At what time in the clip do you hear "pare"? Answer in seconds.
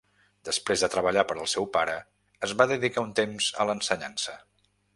1.75-1.97